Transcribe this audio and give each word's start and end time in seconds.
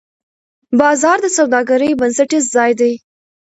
بازار 0.79 1.17
د 1.21 1.27
سوداګرۍ 1.37 1.91
بنسټیز 1.99 2.43
ځای 2.55 2.71
دی. 2.79 2.93